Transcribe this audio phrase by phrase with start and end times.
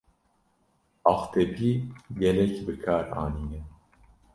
[1.13, 1.71] Aqtepî
[2.19, 3.61] gelek bi kar anîne.